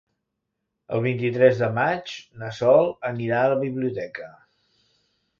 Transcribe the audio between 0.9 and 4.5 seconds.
El vint-i-tres de maig na Sol anirà a la biblioteca.